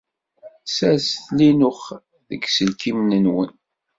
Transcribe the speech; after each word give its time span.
Sserset 0.65 1.19
Linux 1.37 1.81
deg 2.29 2.41
yiselkimen-nwen! 2.45 3.51